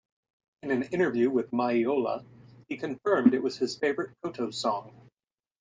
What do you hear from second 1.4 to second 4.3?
Maiola, he confirmed it was his favourite